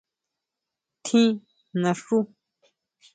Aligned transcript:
¿Tjín 1.03 1.31
naxú? 1.81 2.17